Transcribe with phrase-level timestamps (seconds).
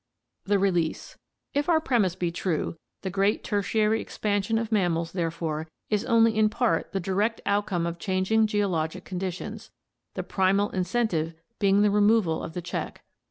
[0.45, 1.19] The Release.—
[1.59, 6.35] If our premise be true, the great Tertiary expan sion of mammals therefore is only
[6.35, 8.47] in part the direct outcome of 548 ORGANIC EVOLUTION changing
[9.03, 9.71] geologic conditions,
[10.15, 13.03] the primal incentive being the re moval of the check.